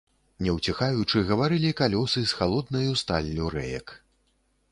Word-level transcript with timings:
Не 0.45 0.53
ўціхаючы, 0.53 1.21
гаварылі 1.31 1.71
калёсы 1.83 2.23
з 2.31 2.39
халоднаю 2.39 2.91
сталлю 3.05 3.51
рэек. 3.59 3.87